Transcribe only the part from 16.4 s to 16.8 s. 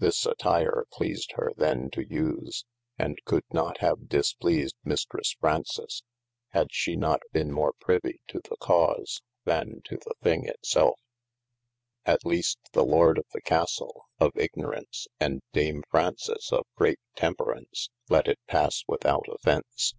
of